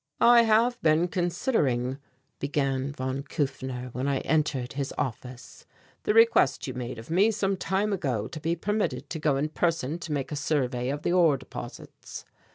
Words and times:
"I 0.19 0.41
have 0.41 0.81
been 0.81 1.07
considering," 1.09 1.99
began 2.39 2.91
von 2.91 3.21
Kufner, 3.21 3.91
when 3.93 4.07
I 4.07 4.21
entered 4.21 4.73
his 4.73 4.91
office, 4.97 5.67
"the 6.05 6.15
request 6.15 6.65
you 6.65 6.73
made 6.73 6.97
of 6.97 7.11
me 7.11 7.29
some 7.29 7.55
time 7.55 7.93
ago 7.93 8.27
to 8.29 8.39
be 8.39 8.55
permitted 8.55 9.11
to 9.11 9.19
go 9.19 9.37
in 9.37 9.49
person 9.49 9.99
to 9.99 10.11
make 10.11 10.31
a 10.31 10.35
survey 10.35 10.89
of 10.89 11.03
the 11.03 11.13
ore 11.13 11.37
deposits. 11.37 12.25